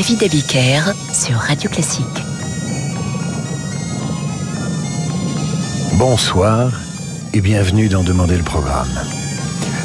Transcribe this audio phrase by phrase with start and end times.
[0.00, 0.80] David Abiker
[1.12, 2.06] sur Radio Classique.
[5.98, 6.72] Bonsoir
[7.34, 8.88] et bienvenue dans Demander le programme.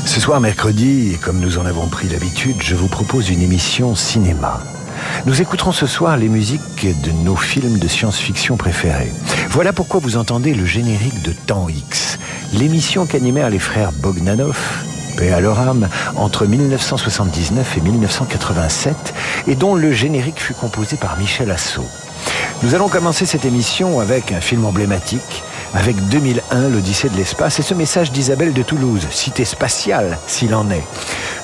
[0.06, 4.62] Ce soir mercredi, comme nous en avons pris l'habitude, je vous propose une émission cinéma.
[5.26, 9.12] Nous écouterons ce soir les musiques de nos films de science-fiction préférés.
[9.50, 12.20] Voilà pourquoi vous entendez le générique de Temps X,
[12.54, 14.85] l'émission qu'animèrent les frères Bogdanov,
[15.22, 19.14] à leur âme, entre 1979 et 1987,
[19.48, 21.86] et dont le générique fut composé par Michel Assau.
[22.64, 25.44] Nous allons commencer cette émission avec un film emblématique,
[25.74, 30.70] avec 2001, l'Odyssée de l'espace, et ce message d'Isabelle de Toulouse, cité spatiale s'il en
[30.72, 30.84] est.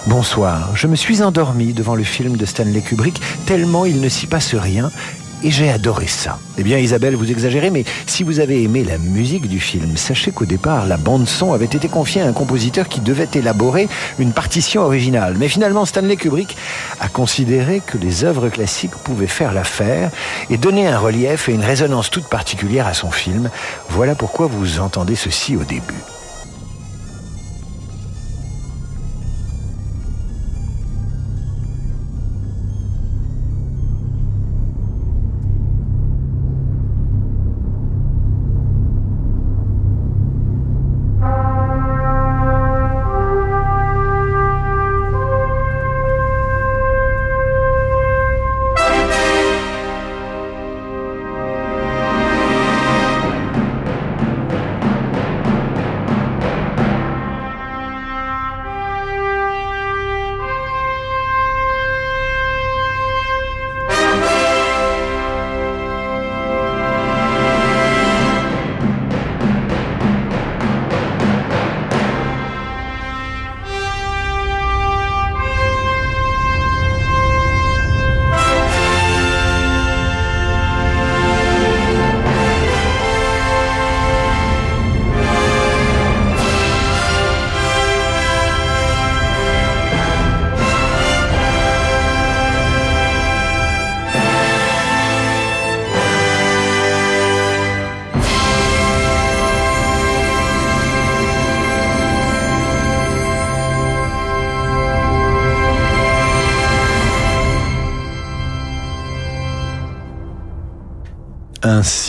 [0.08, 4.26] Bonsoir, je me suis endormi devant le film de Stanley Kubrick, tellement il ne s'y
[4.26, 4.90] passe rien,
[5.44, 6.40] et j'ai adoré ça.
[6.58, 10.32] Eh bien Isabelle, vous exagérez, mais si vous avez aimé la musique du film, sachez
[10.32, 13.88] qu'au départ, la bande-son avait été confiée à un compositeur qui devait élaborer
[14.20, 15.36] une partition originale.
[15.38, 16.56] Mais finalement, Stanley Kubrick
[17.00, 20.12] a considéré que les œuvres classiques pouvaient faire l'affaire
[20.50, 23.50] et donner un relief et une résonance toute particulière à son film.
[23.90, 26.04] Voilà pourquoi vous entendez ceci au début.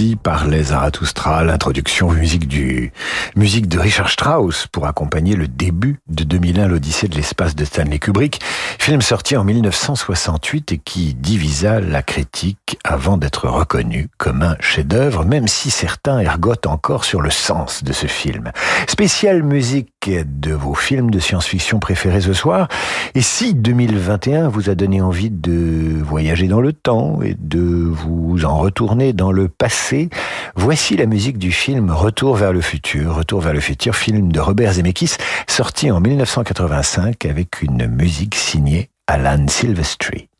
[0.02, 2.90] Ainsi parlait Zarathustra, l'introduction musique du
[3.36, 8.00] musique de Richard Strauss pour accompagner le début de 2001 l'Odyssée de l'espace de Stanley
[8.00, 8.40] Kubrick,
[8.82, 15.24] film sorti en 1968 et qui divisa la critique avant d'être reconnu comme un chef-d'œuvre,
[15.24, 18.50] même si certains ergotent encore sur le sens de ce film.
[18.88, 22.66] Spéciale musique de vos films de science-fiction préférés ce soir.
[23.14, 28.44] Et si 2021 vous a donné envie de voyager dans le temps et de vous
[28.44, 30.08] en retourner dans le passé.
[30.56, 33.14] Voici la musique du film Retour vers le futur.
[33.14, 35.14] Retour vers le futur, film de Robert Zemeckis,
[35.46, 38.71] sorti en 1985 avec une musique signée
[39.12, 40.31] Alan Silvestri.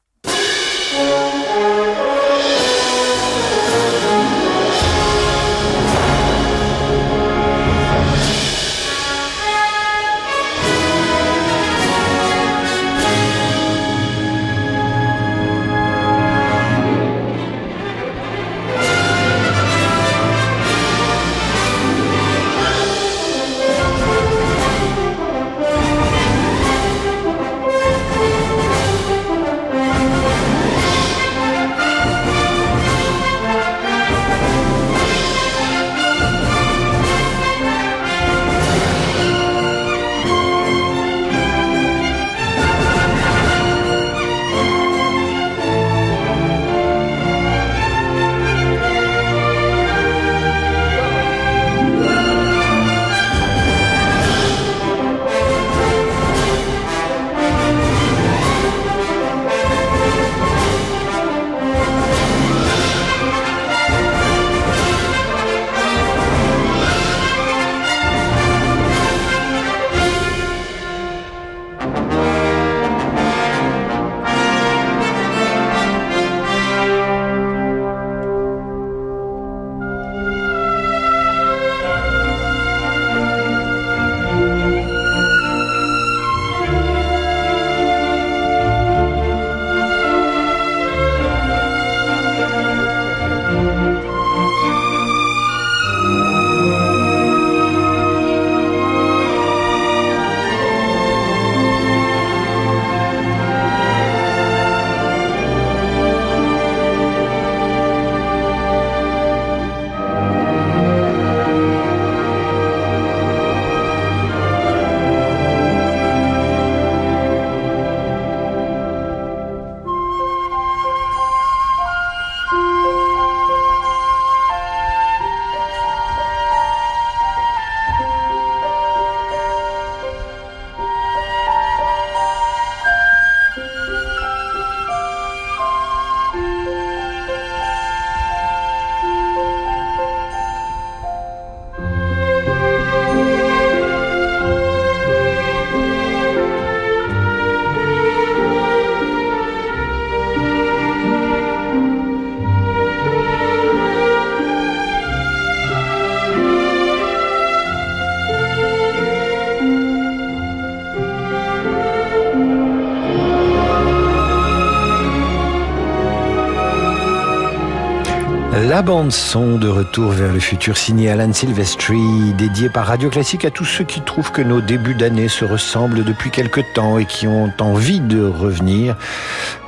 [168.72, 173.44] La bande son de Retour vers le futur signé Alan Silvestri, dédié par Radio Classique
[173.44, 177.04] à tous ceux qui trouvent que nos débuts d'année se ressemblent depuis quelque temps et
[177.04, 178.96] qui ont envie de revenir,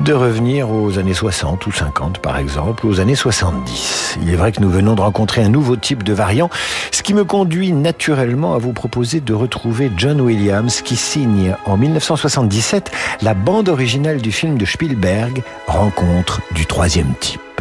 [0.01, 4.21] de revenir aux années 60 ou 50 par exemple, aux années 70.
[4.23, 6.49] Il est vrai que nous venons de rencontrer un nouveau type de variant,
[6.91, 11.77] ce qui me conduit naturellement à vous proposer de retrouver John Williams qui signe en
[11.77, 12.91] 1977
[13.21, 17.54] la bande originale du film de Spielberg, Rencontre du troisième type.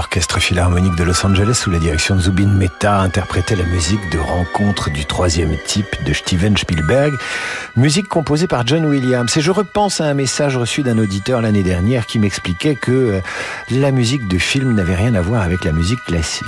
[0.00, 4.18] l'Orchestre Philharmonique de Los Angeles sous la direction de Zubin Mehta interprétaient la musique de
[4.18, 7.12] Rencontre du troisième type de Steven Spielberg,
[7.76, 9.36] musique composée par John Williams.
[9.36, 13.20] Et je repense à un message reçu d'un auditeur l'année dernière qui m'expliquait que euh,
[13.70, 16.46] la musique de film n'avait rien à voir avec la musique classique.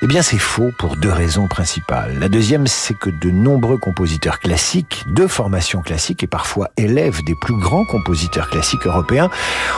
[0.00, 2.16] Eh bien, c'est faux pour deux raisons principales.
[2.20, 7.34] La deuxième, c'est que de nombreux compositeurs classiques, de formation classique et parfois élèves des
[7.34, 9.28] plus grands compositeurs classiques européens,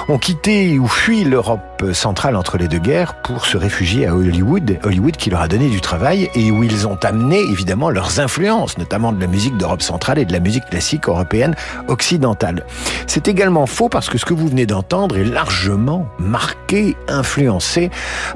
[0.08, 4.78] ont quitté ou fui l'Europe centrale entre les deux guerres pour se réfugier à Hollywood,
[4.82, 8.76] Hollywood qui leur a donné du travail et où ils ont amené évidemment leurs influences,
[8.76, 11.56] notamment de la musique d'Europe centrale et de la musique classique européenne
[11.88, 12.66] occidentale.
[13.06, 17.90] C'est également faux parce que ce que vous venez d'entendre est largement marqué, influencé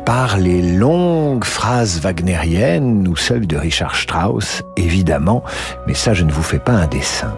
[0.06, 5.42] par les longues phrases wagnérienne ou celle de Richard Strauss, évidemment,
[5.86, 7.34] mais ça je ne vous fais pas un dessin.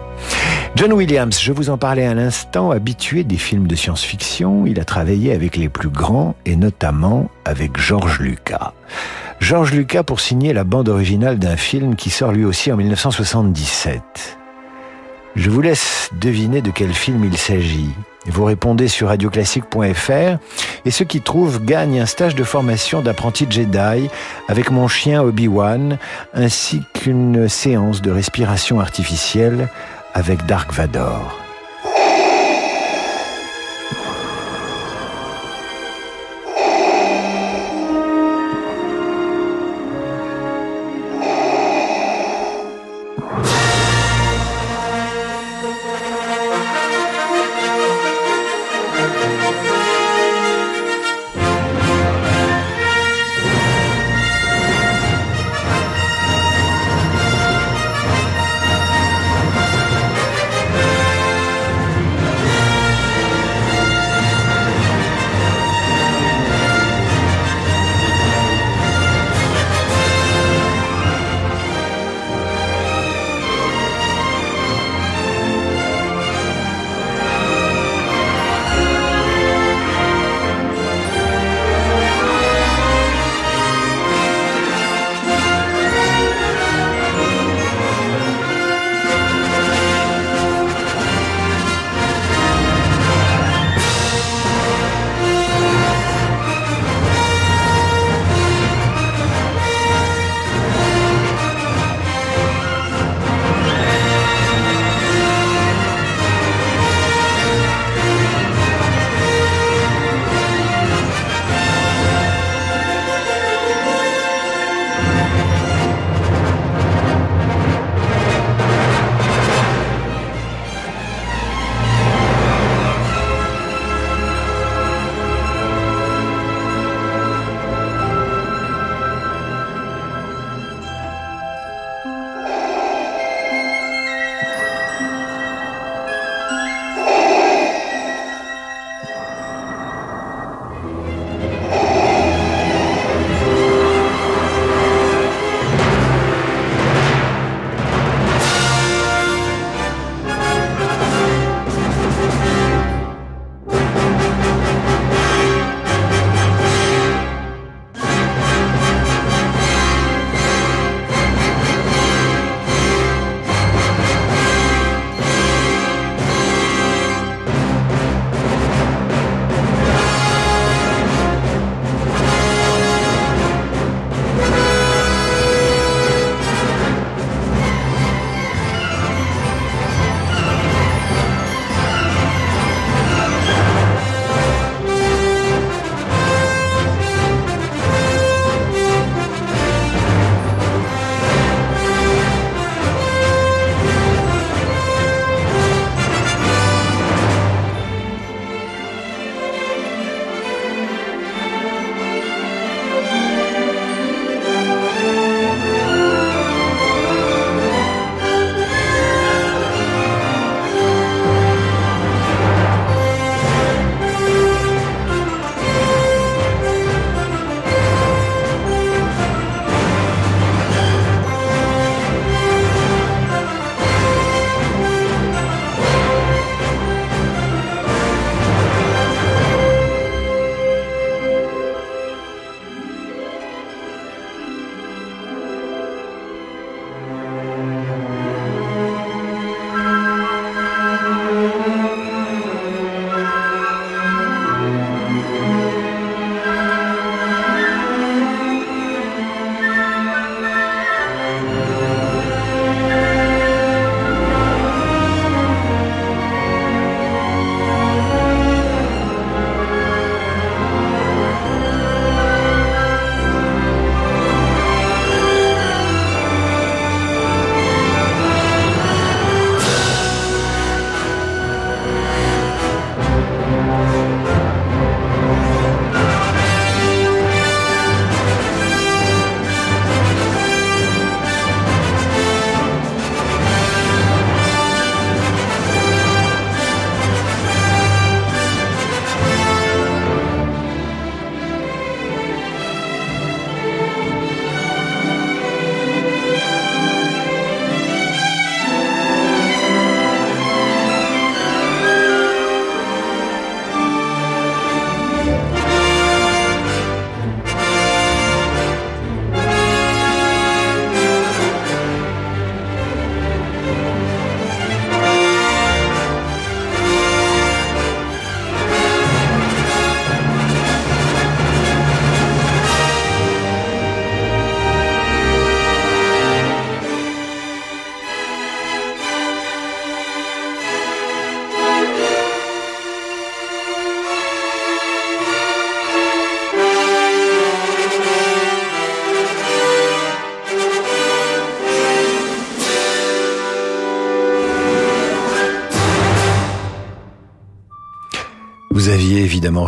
[0.75, 4.85] John Williams, je vous en parlais à l'instant, habitué des films de science-fiction, il a
[4.85, 8.73] travaillé avec les plus grands et notamment avec George Lucas.
[9.41, 14.36] George Lucas pour signer la bande originale d'un film qui sort lui aussi en 1977.
[15.37, 17.91] Je vous laisse deviner de quel film il s'agit.
[18.25, 20.39] Vous répondez sur radioclassique.fr
[20.87, 24.09] et ceux qui trouvent gagnent un stage de formation d'apprenti Jedi
[24.49, 25.99] avec mon chien Obi-Wan
[26.33, 29.69] ainsi qu'une séance de respiration artificielle
[30.15, 31.46] avec Dark Vador.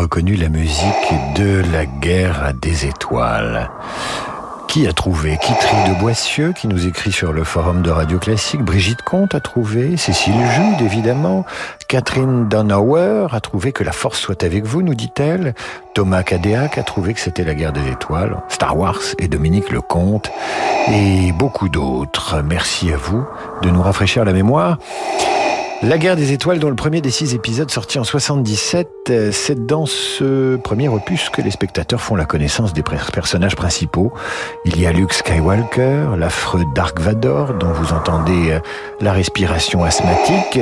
[0.08, 3.70] Reconnu la musique de la guerre des étoiles.
[4.66, 5.36] Qui a trouvé?
[5.36, 8.62] Kitry de Boissieu, qui nous écrit sur le forum de Radio Classique?
[8.62, 9.98] Brigitte Comte a trouvé?
[9.98, 11.44] Cécile Jude, évidemment.
[11.88, 15.54] Catherine Donauer a trouvé que la force soit avec vous, nous dit-elle.
[15.92, 18.40] Thomas Cadéac a trouvé que c'était la guerre des étoiles.
[18.48, 20.30] Star Wars et Dominique Lecomte.
[20.90, 22.42] Et beaucoup d'autres.
[22.42, 23.26] Merci à vous
[23.60, 24.78] de nous rafraîchir la mémoire.
[25.84, 29.64] La guerre des étoiles, dont le premier des six épisodes sorti en 77, euh, c'est
[29.64, 34.12] dans ce premier opus que les spectateurs font la connaissance des personnages principaux.
[34.64, 38.60] Il y a Luke Skywalker, l'affreux Dark Vador, dont vous entendez euh,
[39.00, 40.58] la respiration asthmatique,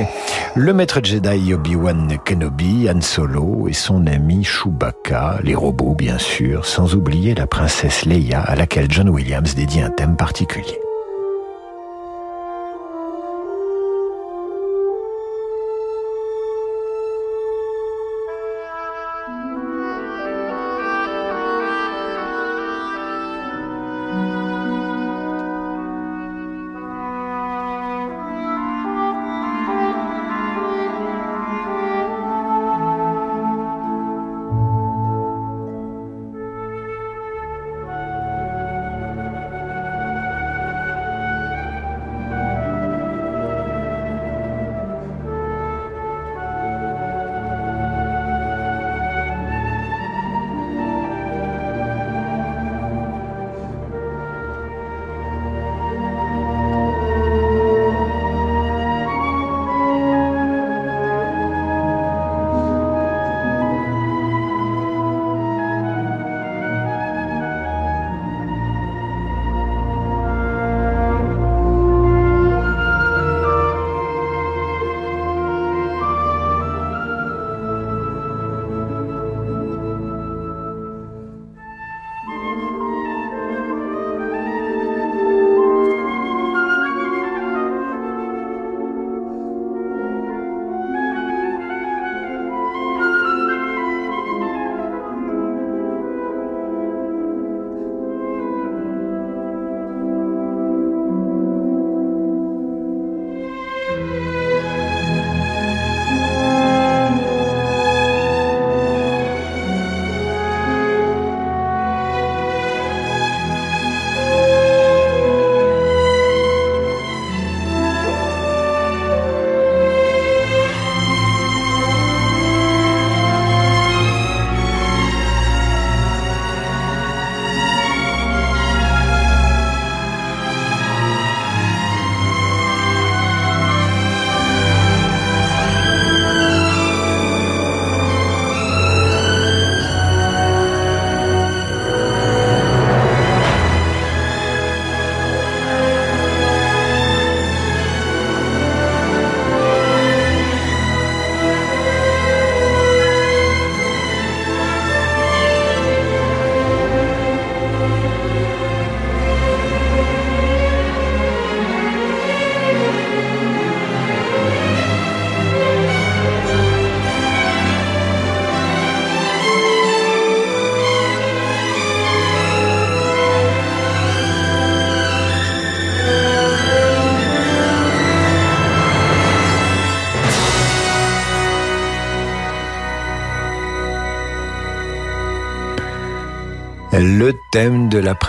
[0.55, 6.66] le maître Jedi Obi-Wan Kenobi, Han Solo et son ami Chewbacca, les robots bien sûr,
[6.66, 10.79] sans oublier la princesse Leia à laquelle John Williams dédie un thème particulier.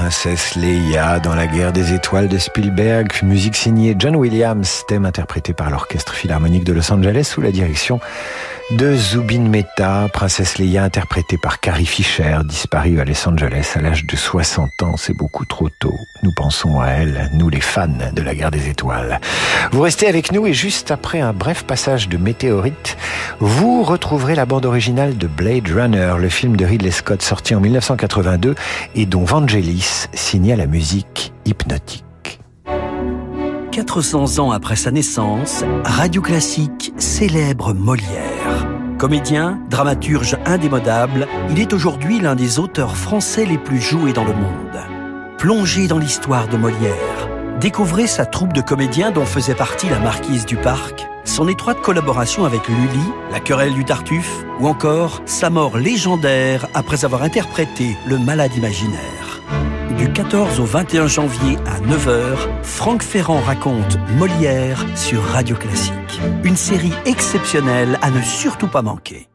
[0.08, 5.52] Princesse Leia dans la guerre des étoiles de Spielberg, musique signée John Williams, thème interprété
[5.52, 8.00] par l'Orchestre Philharmonique de Los Angeles sous la direction
[8.72, 14.06] de Zubin Mehta, princesse Leia interprétée par Carrie Fisher, disparue à Los Angeles à l'âge
[14.06, 14.96] de 60 ans.
[14.96, 15.98] C'est beaucoup trop tôt.
[16.28, 19.22] Nous pensons à elle, nous les fans de la guerre des étoiles.
[19.72, 22.98] Vous restez avec nous et juste après un bref passage de météorite,
[23.40, 27.62] vous retrouverez la bande originale de Blade Runner, le film de Ridley Scott sorti en
[27.62, 28.56] 1982
[28.96, 32.04] et dont Vangelis signa la musique hypnotique.
[33.72, 38.68] 400 ans après sa naissance, Radio Classique célèbre Molière.
[38.98, 44.34] Comédien, dramaturge indémodable, il est aujourd'hui l'un des auteurs français les plus joués dans le
[44.34, 44.97] monde.
[45.38, 47.30] Plongez dans l'histoire de Molière.
[47.60, 52.44] Découvrez sa troupe de comédiens dont faisait partie la marquise du Parc, son étroite collaboration
[52.44, 58.18] avec Lully, la querelle du Tartuffe, ou encore sa mort légendaire après avoir interprété le
[58.18, 59.42] malade imaginaire.
[59.96, 66.20] Du 14 au 21 janvier à 9h, Franck Ferrand raconte Molière sur Radio Classique.
[66.44, 69.28] Une série exceptionnelle à ne surtout pas manquer.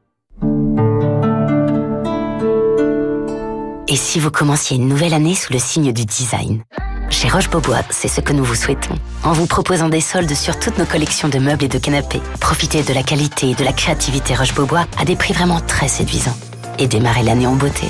[3.92, 6.62] Et si vous commenciez une nouvelle année sous le signe du design
[7.10, 8.94] Chez Roche-Beaubois, c'est ce que nous vous souhaitons.
[9.22, 12.82] En vous proposant des soldes sur toutes nos collections de meubles et de canapés, profitez
[12.82, 16.38] de la qualité et de la créativité Roche-Beaubois à des prix vraiment très séduisants.
[16.78, 17.86] Et démarrez l'année en beauté.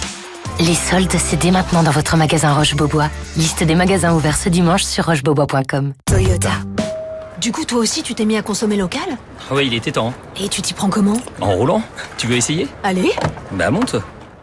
[0.58, 3.08] Les soldes, c'est dès maintenant dans votre magasin Roche-Beaubois.
[3.36, 5.92] Liste des magasins ouverts ce dimanche sur rochebeaubois.com.
[6.06, 6.50] Toyota.
[7.40, 9.06] Du coup, toi aussi, tu t'es mis à consommer local?
[9.52, 10.12] Oui, il était temps.
[10.36, 11.18] Et tu t'y prends comment?
[11.40, 11.80] En roulant?
[12.18, 12.66] Tu veux essayer?
[12.82, 13.12] Allez
[13.52, 13.94] Bah monte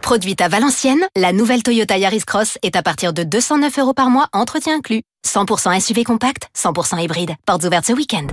[0.02, 4.10] Produite à Valenciennes, la nouvelle Toyota Yaris Cross est à partir de 209 euros par
[4.10, 5.02] mois, entretien inclus.
[5.26, 7.32] 100% SUV compact, 100% hybride.
[7.46, 8.26] Portes ouvertes ce week-end.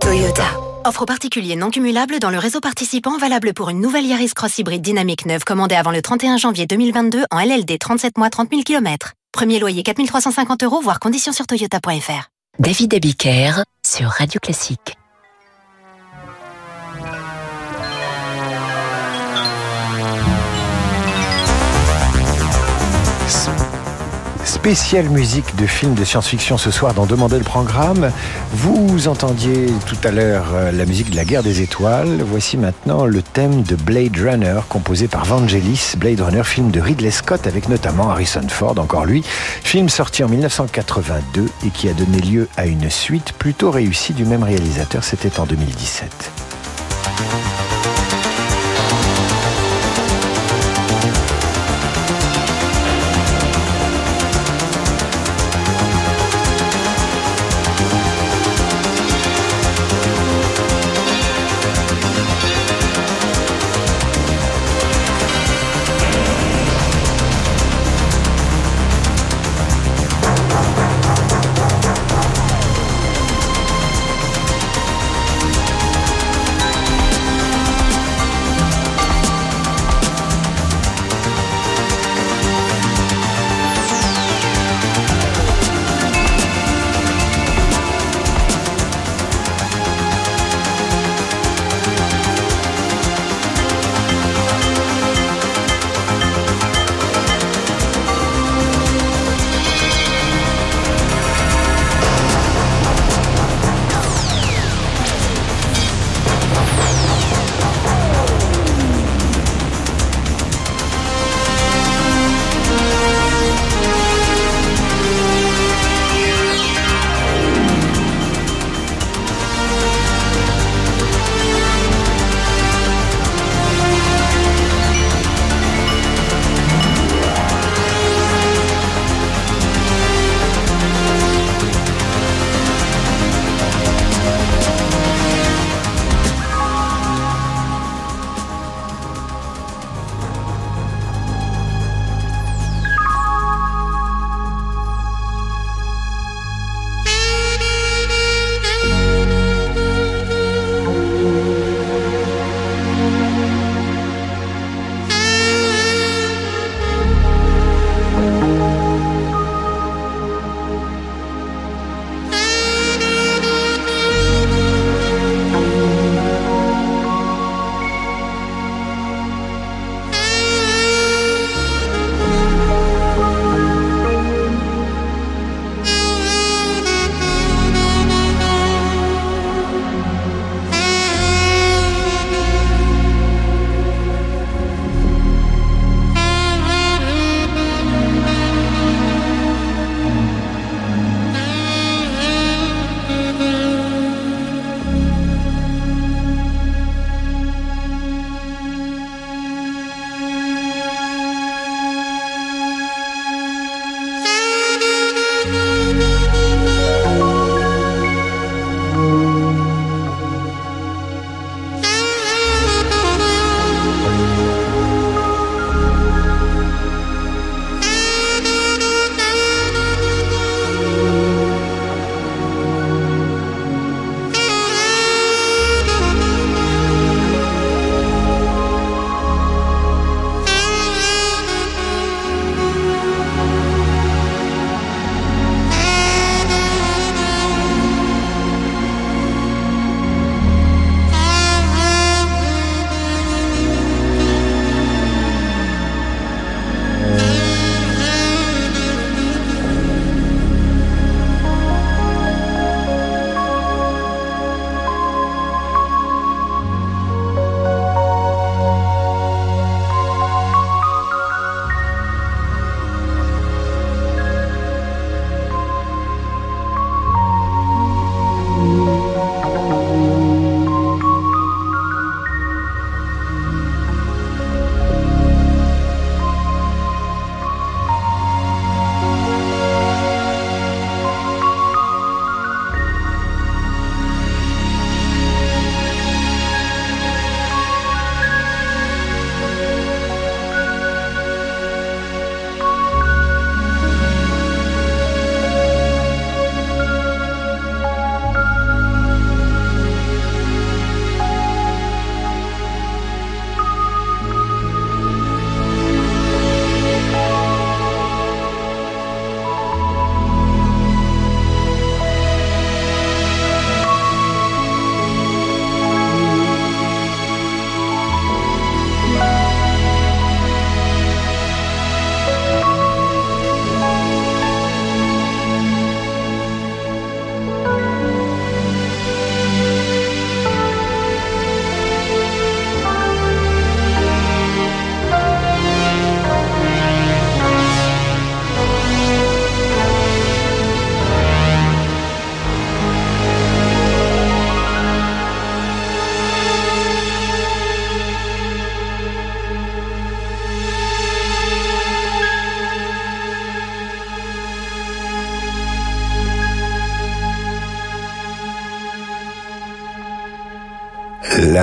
[0.00, 0.44] Toyota.
[0.84, 4.82] Offre particulier non cumulable dans le réseau participant valable pour une nouvelle Yaris Cross hybride
[4.82, 9.12] dynamique neuve commandée avant le 31 janvier 2022 en LLD 37 mois 30 000 km.
[9.32, 12.28] Premier loyer 4350 euros, voire conditions sur toyota.fr.
[12.58, 14.99] David Abiker sur Radio Classique.
[24.60, 28.12] Spéciale musique de films de science-fiction ce soir dans Demander le programme.
[28.52, 32.20] Vous entendiez tout à l'heure euh, la musique de la guerre des étoiles.
[32.22, 35.94] Voici maintenant le thème de Blade Runner composé par Vangelis.
[35.96, 39.24] Blade Runner, film de Ridley Scott avec notamment Harrison Ford, encore lui.
[39.24, 44.26] Film sorti en 1982 et qui a donné lieu à une suite plutôt réussie du
[44.26, 45.04] même réalisateur.
[45.04, 46.30] C'était en 2017.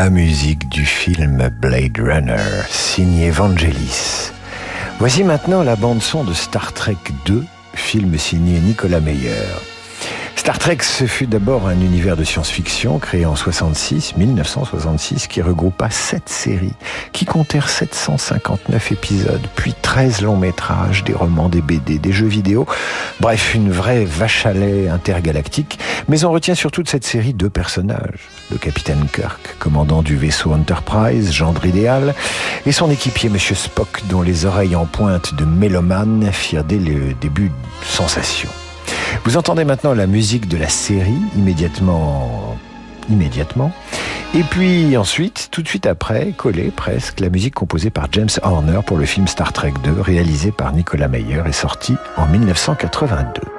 [0.07, 4.31] La musique du film Blade Runner, signé Vangelis.
[4.99, 7.43] Voici maintenant la bande-son de Star Trek 2,
[7.73, 9.43] film signé Nicolas Meyer.
[10.47, 15.89] Star Trek, ce fut d'abord un univers de science-fiction créé en 66, 1966, qui regroupa
[15.89, 16.71] sept séries,
[17.11, 22.65] qui comptèrent 759 épisodes, puis 13 longs métrages, des romans, des BD, des jeux vidéo.
[23.19, 25.79] Bref, une vraie vache à lait intergalactique.
[26.07, 28.29] Mais on retient surtout de cette série deux personnages.
[28.49, 32.15] Le capitaine Kirk, commandant du vaisseau Enterprise, gendre idéal,
[32.65, 37.13] et son équipier Monsieur Spock, dont les oreilles en pointe de mélomane firent dès le
[37.15, 37.51] début
[37.83, 38.47] sensation.
[39.27, 42.57] Vous entendez maintenant la musique de la série immédiatement
[43.09, 43.73] immédiatement.
[44.33, 48.79] Et puis ensuite, tout de suite après, collé presque, la musique composée par James Horner
[48.85, 53.56] pour le film Star Trek 2, réalisé par Nicolas Meyer et sorti en 1982.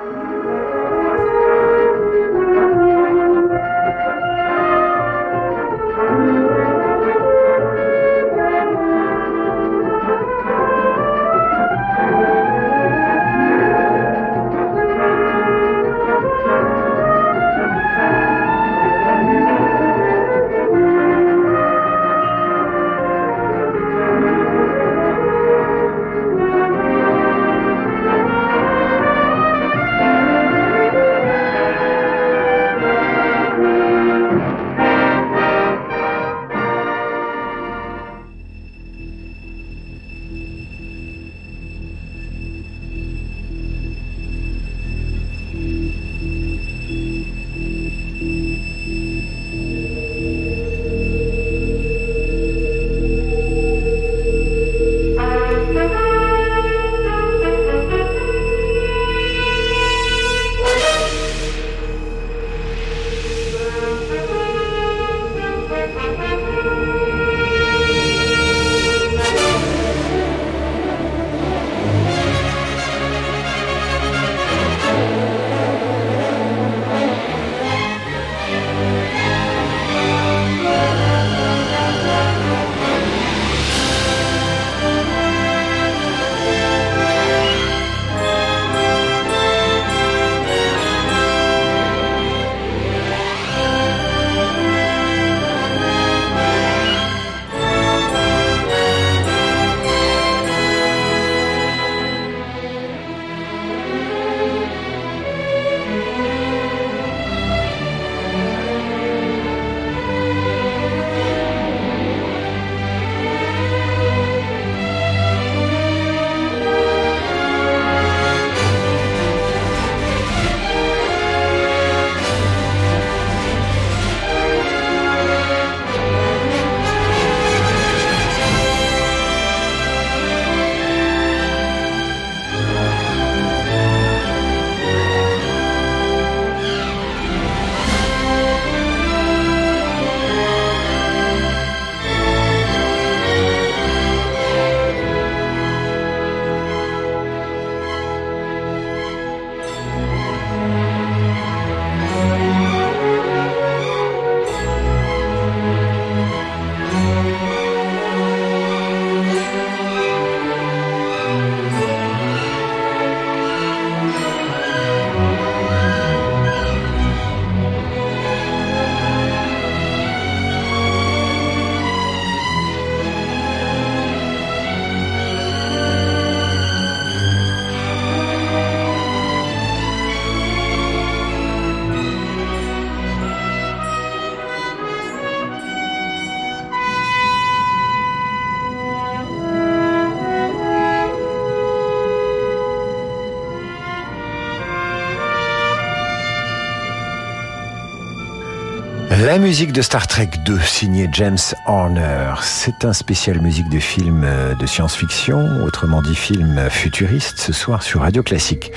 [199.28, 201.36] La musique de Star Trek 2, signée James
[201.66, 207.52] Horner, c'est un spécial musique de film euh, de science-fiction, autrement dit film futuriste, ce
[207.52, 208.72] soir sur Radio Classique.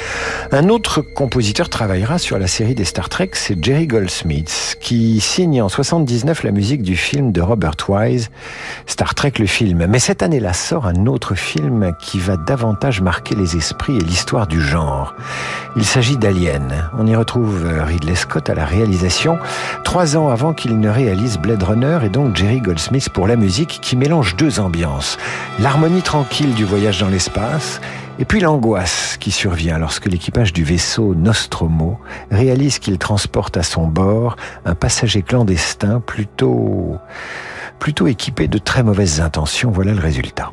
[0.51, 5.61] Un autre compositeur travaillera sur la série des Star Trek, c'est Jerry Goldsmith, qui signe
[5.61, 8.29] en 79 la musique du film de Robert Wise,
[8.87, 9.85] Star Trek le film.
[9.87, 14.47] Mais cette année-là sort un autre film qui va davantage marquer les esprits et l'histoire
[14.47, 15.15] du genre.
[15.77, 16.89] Il s'agit d'Alien.
[16.99, 19.39] On y retrouve euh, Ridley Scott à la réalisation,
[19.85, 23.95] trois ans qu'il ne réalise Blade Runner et donc Jerry Goldsmith pour la musique qui
[23.95, 25.19] mélange deux ambiances.
[25.59, 27.79] L'harmonie tranquille du voyage dans l'espace
[28.17, 31.99] Et puis l'angoisse qui survient lorsque l'équipage du vaisseau Nostromo
[32.31, 36.97] réalise qu'il transporte à son bord un passager clandestin plutôt,
[37.77, 39.69] plutôt équipé de très mauvaises intentions.
[39.69, 40.51] Voilà le résultat.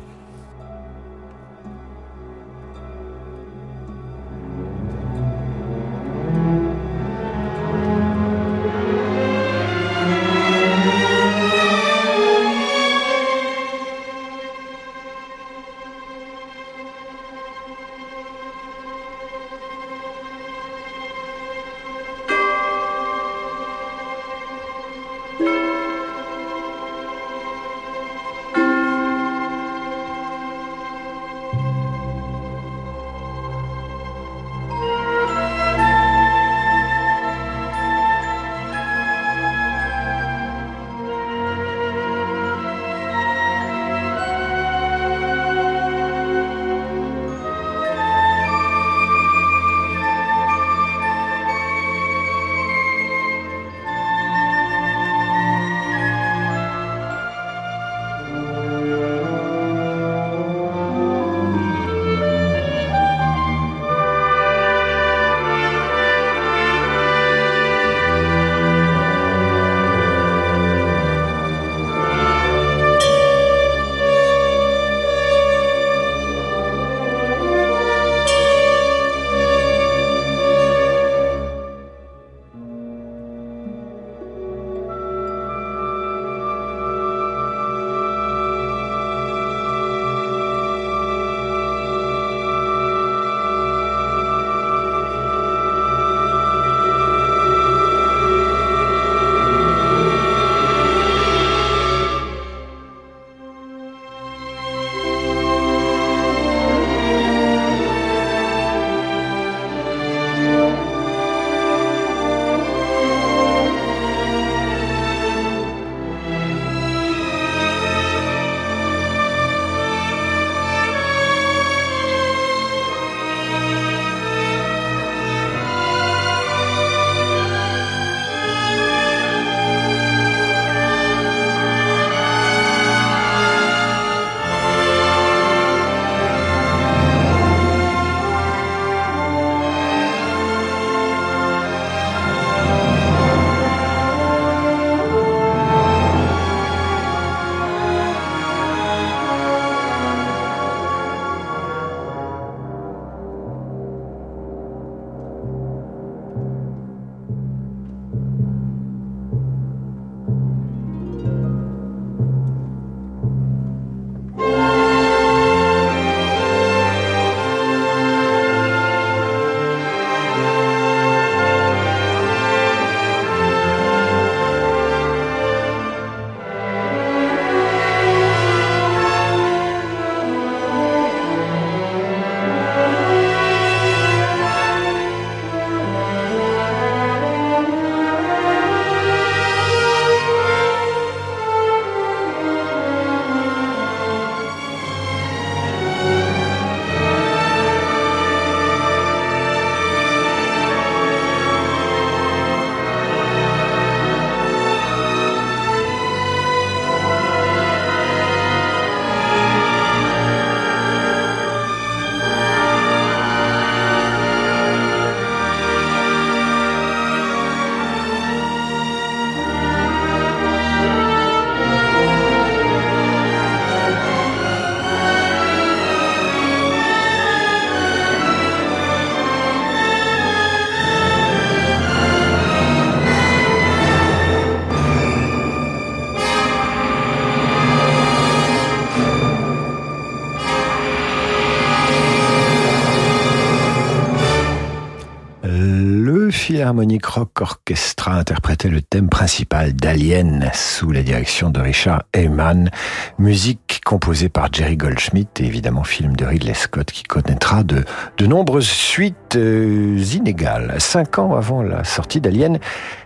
[246.69, 252.69] Philharmonic Rock Orchestra interprétait le thème principal d'Alien sous la direction de Richard Heyman,
[253.17, 257.83] musique composée par Jerry Goldschmidt et évidemment film de Ridley Scott qui connaîtra de,
[258.23, 260.75] nombreuses suites euh, inégales.
[260.77, 262.59] Cinq ans avant la sortie d'Alien,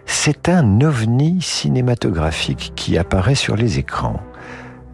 [0.05, 4.19] c'est un ovni cinématographique qui apparaît sur les écrans.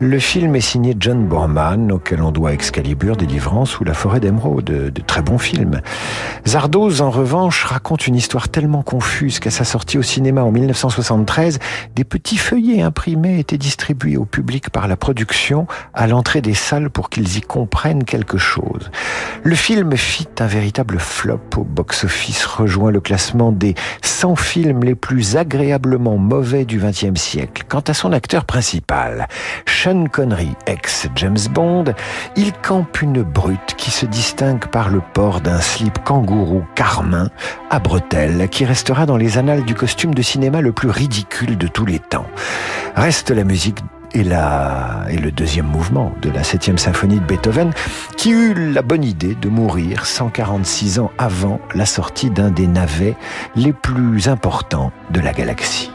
[0.01, 4.63] Le film est signé John Borman, auquel on doit Excalibur, Délivrance ou La forêt d'émeraude,
[4.63, 5.81] de, de, très bons films.
[6.47, 11.59] Zardoz, en revanche, raconte une histoire tellement confuse qu'à sa sortie au cinéma en 1973,
[11.97, 16.89] des petits feuillets imprimés étaient distribués au public par la production à l'entrée des salles
[16.89, 18.91] pour qu'ils y comprennent quelque chose.
[19.43, 24.95] Le film fit un véritable flop au box-office, rejoint le classement des 100 films les
[24.95, 27.63] plus agréablement mauvais du XXe siècle.
[27.67, 29.27] Quant à son acteur principal,
[29.89, 31.85] Sean Connery, ex-James Bond,
[32.35, 37.29] il campe une brute qui se distingue par le port d'un slip kangourou carmin
[37.71, 41.67] à bretelles qui restera dans les annales du costume de cinéma le plus ridicule de
[41.67, 42.27] tous les temps.
[42.95, 43.79] Reste la musique
[44.13, 47.71] et, la, et le deuxième mouvement de la septième symphonie de Beethoven,
[48.15, 53.15] qui eut la bonne idée de mourir 146 ans avant la sortie d'un des navets
[53.55, 55.89] les plus importants de la galaxie.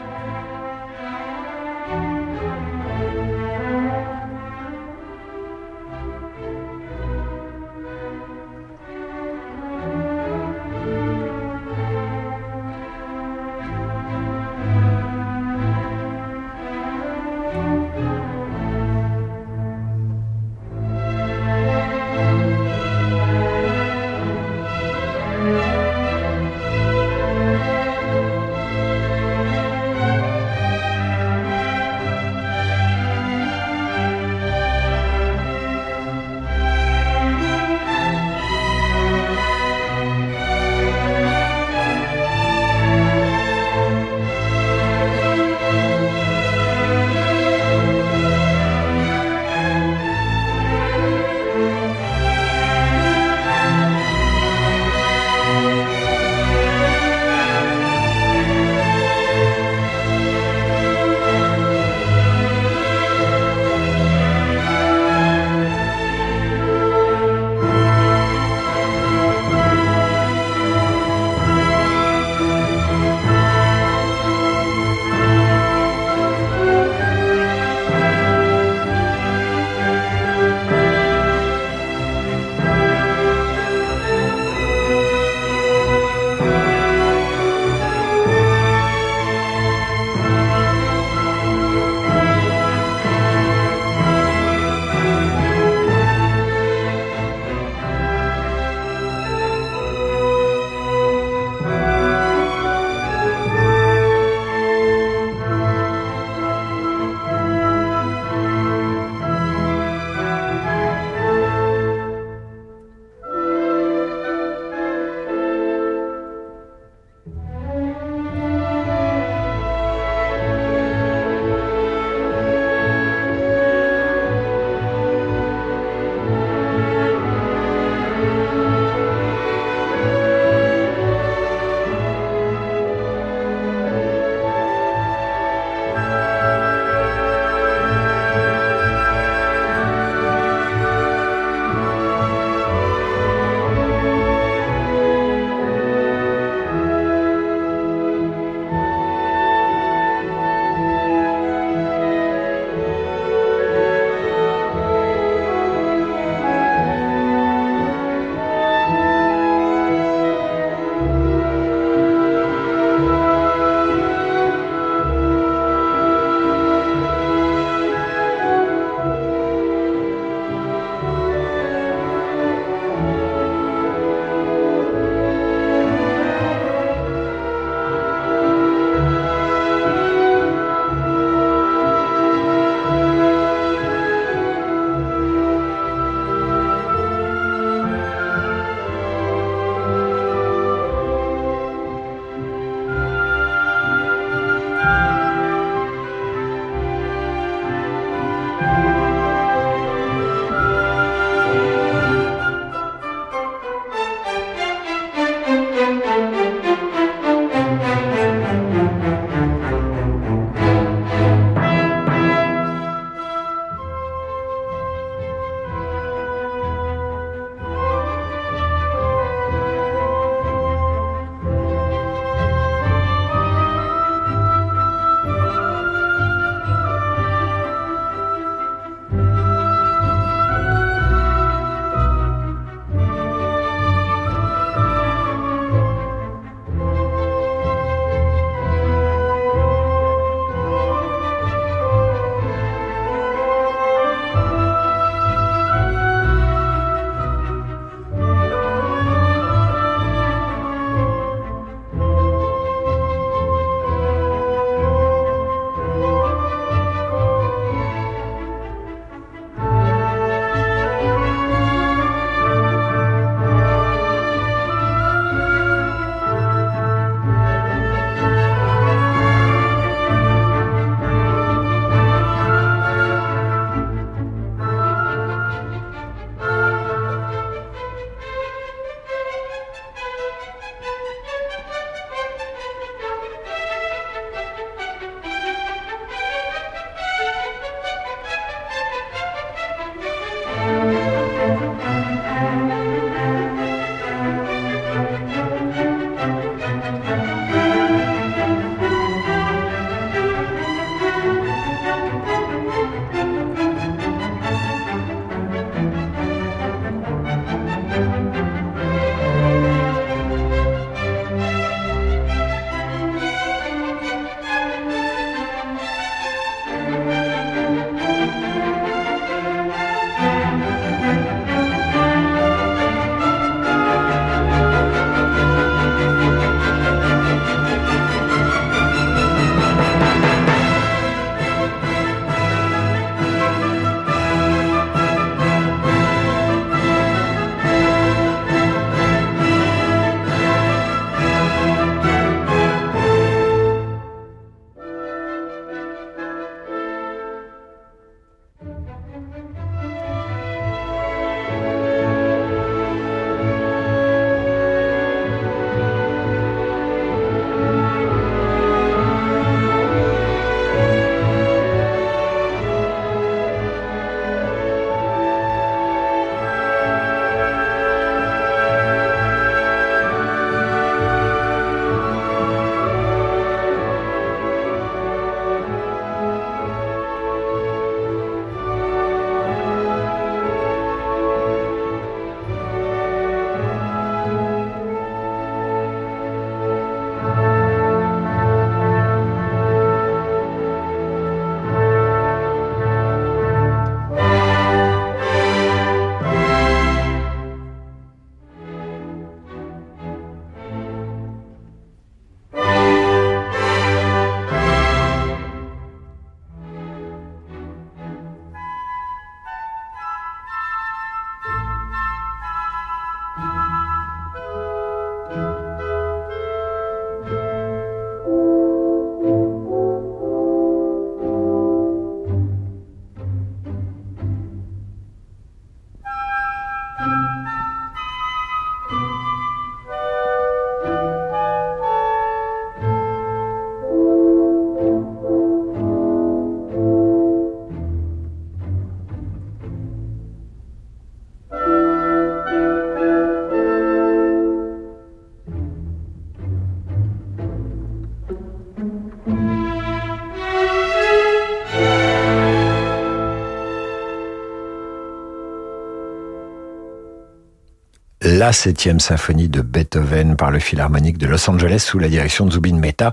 [458.45, 462.51] La septième symphonie de Beethoven par le Philharmonique de Los Angeles sous la direction de
[462.51, 463.11] Zubin Mehta,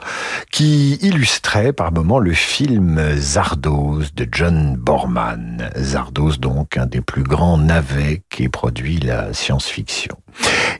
[0.51, 5.70] qui illustrait par moments le film Zardoz de John Borman.
[5.74, 10.14] Zardoz donc, un des plus grands navets qui produit la science-fiction.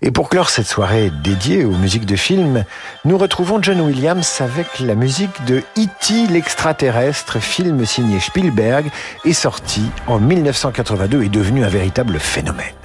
[0.03, 2.67] Et pour clore cette soirée dédiée aux musiques de films,
[3.07, 6.27] nous retrouvons John Williams avec la musique de E.T.
[6.31, 8.91] l'extraterrestre, film signé Spielberg,
[9.25, 12.82] est sorti en 1982 et devenu un véritable phénomène.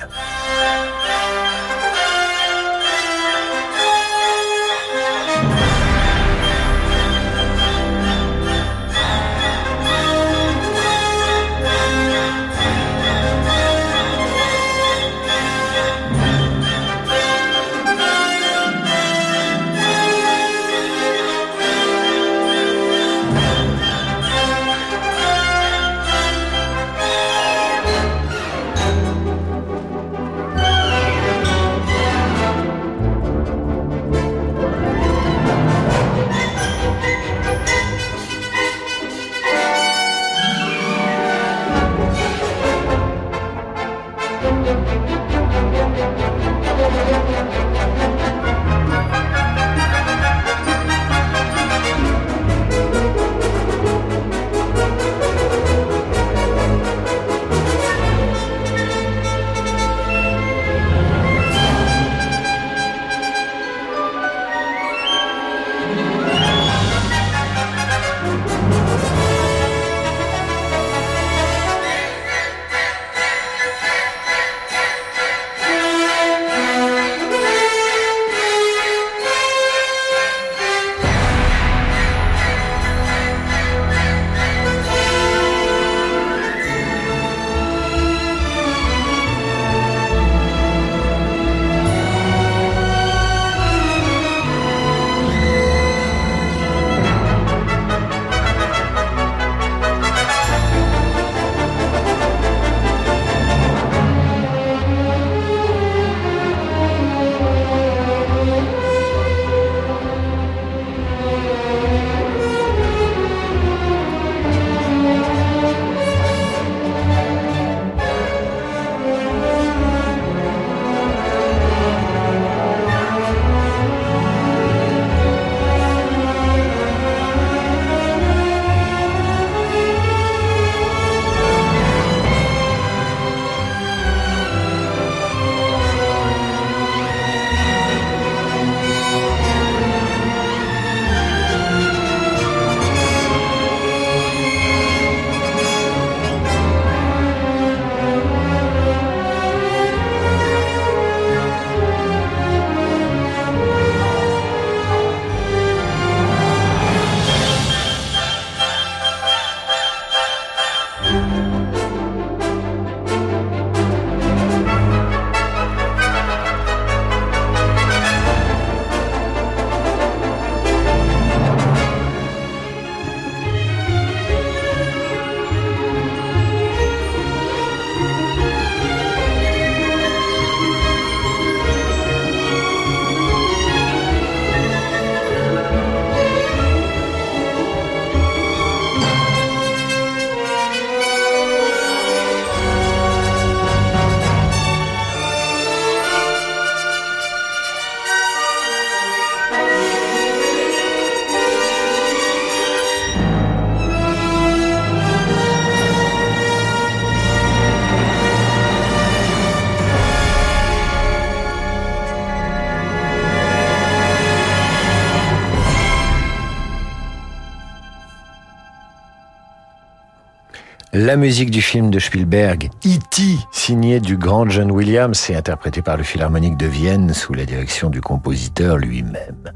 [221.00, 223.22] La musique du film de Spielberg, E.T.,
[223.52, 227.92] signée du grand John Williams et interprétée par le Philharmonique de Vienne sous la direction
[227.92, 229.52] du compositeur lui-même.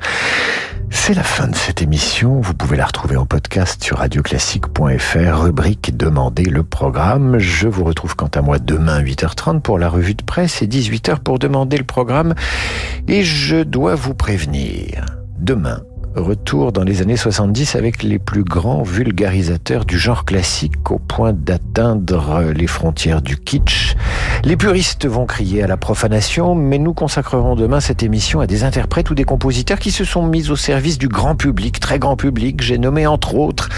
[0.91, 2.39] C'est la fin de cette émission.
[2.41, 7.39] Vous pouvez la retrouver en podcast sur radioclassique.fr, rubrique Demandez le programme.
[7.39, 10.67] Je vous retrouve quant à moi demain à 8h30 pour la revue de presse et
[10.67, 12.35] 18h pour demander le programme.
[13.07, 15.07] Et je dois vous prévenir,
[15.39, 15.81] demain,
[16.15, 21.33] retour dans les années 70 avec les plus grands vulgarisateurs du genre classique au point
[21.33, 23.95] d'atteindre les frontières du kitsch.
[24.43, 28.63] Les puristes vont crier à la profanation, mais nous consacrerons demain cette émission à des
[28.63, 32.15] interprètes ou des compositeurs qui se sont mis au service du grand public, très grand
[32.15, 32.61] public.
[32.61, 33.69] J'ai nommé entre autres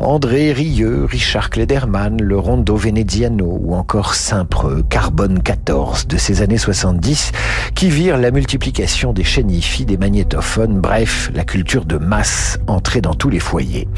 [0.00, 6.58] André Rieu, Richard Klederman, le Rondo Veneziano ou encore Saint-Preux, Carbone 14 de ces années
[6.58, 7.30] 70
[7.76, 9.50] qui virent la multiplication des chaînes
[9.80, 13.88] des magnétophones, bref, la culture de masse entrée dans tous les foyers.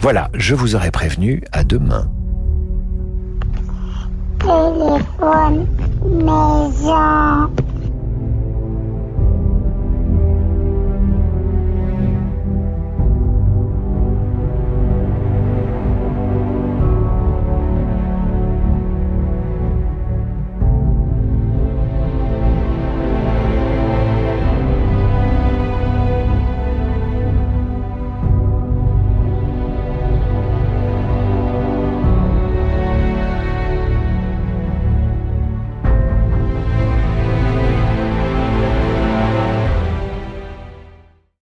[0.00, 2.08] Voilà, je vous aurais prévenu, à demain.
[4.40, 5.66] Téléphone
[6.04, 7.50] maison.